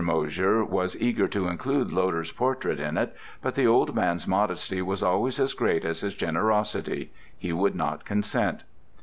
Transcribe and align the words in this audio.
Mosher 0.03 0.65
was 0.65 0.99
eager 0.99 1.27
to 1.27 1.47
include 1.47 1.91
Loder's 1.93 2.31
portrait 2.31 2.79
in 2.79 2.97
it, 2.97 3.15
but 3.39 3.53
the 3.53 3.67
old 3.67 3.93
man's 3.93 4.27
modesty 4.27 4.81
was 4.81 5.03
always 5.03 5.39
as 5.39 5.53
great 5.53 5.85
as 5.85 6.01
his 6.01 6.15
generosity: 6.15 7.13
he 7.37 7.53
would 7.53 7.75
not 7.75 8.03
consent. 8.03 8.63